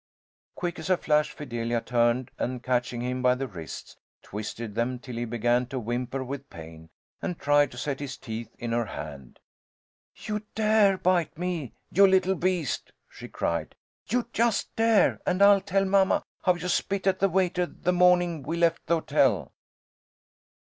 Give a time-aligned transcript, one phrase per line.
[0.55, 5.13] Quick as a flash, Fidelia turned, and catching him by the wrists, twisted them till
[5.13, 6.89] he began to whimper with pain,
[7.21, 9.37] and tried to set his teeth in her hand.
[10.15, 13.75] "You dare bite me, you little beast!" she cried.
[14.07, 18.41] "You just dare, and I'll tell mamma how you spit at the waiter the morning
[18.41, 19.53] we left the hotel."